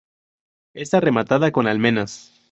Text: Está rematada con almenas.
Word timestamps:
Está 0.73 0.99
rematada 0.99 1.51
con 1.51 1.67
almenas. 1.67 2.33